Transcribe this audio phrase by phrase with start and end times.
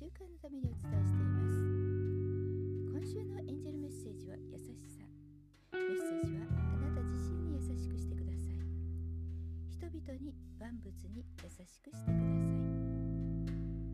[0.00, 1.60] 習慣のためにお伝えしています。
[2.88, 5.04] 今週のエンジェルメッセージは優しさ。
[5.76, 8.64] メッセージはあなた自身に優しくしてください。
[9.68, 12.16] 人々に万物に優しくしてください。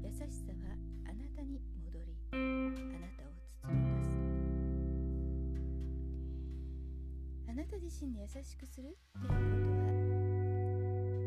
[0.07, 0.79] 優しさは
[1.11, 3.35] あなたに戻りあなたを
[3.67, 4.15] 包みます。
[7.51, 9.91] あなた自身に優しくするということは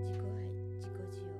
[0.08, 0.48] 自己愛
[0.80, 1.39] 自己需要。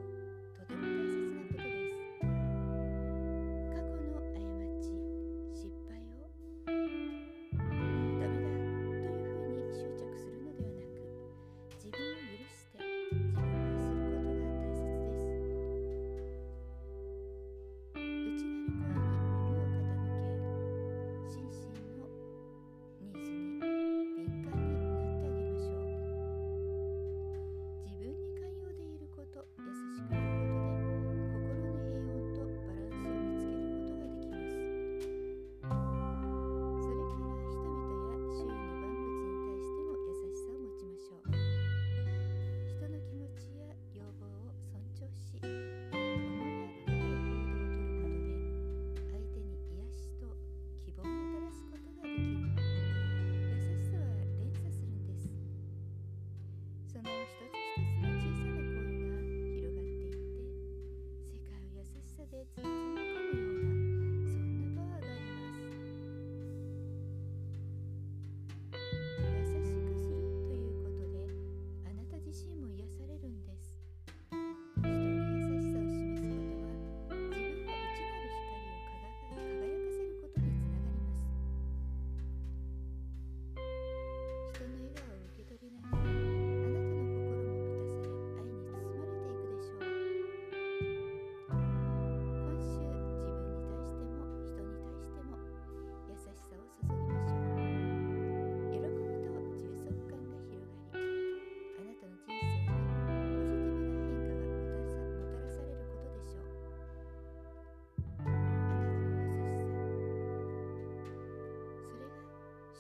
[57.04, 57.59] の一つ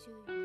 [0.06, 0.39] 就。